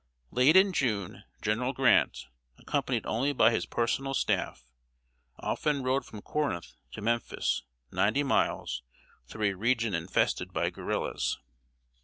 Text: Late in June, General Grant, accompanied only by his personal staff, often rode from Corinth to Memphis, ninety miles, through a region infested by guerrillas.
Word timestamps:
Late 0.31 0.55
in 0.55 0.73
June, 0.73 1.25
General 1.43 1.73
Grant, 1.73 2.25
accompanied 2.57 3.05
only 3.05 3.33
by 3.33 3.51
his 3.51 3.67
personal 3.67 4.15
staff, 4.15 4.65
often 5.37 5.83
rode 5.83 6.07
from 6.07 6.23
Corinth 6.23 6.73
to 6.93 7.03
Memphis, 7.03 7.61
ninety 7.91 8.23
miles, 8.23 8.81
through 9.27 9.51
a 9.51 9.53
region 9.53 9.93
infested 9.93 10.53
by 10.53 10.71
guerrillas. 10.71 11.37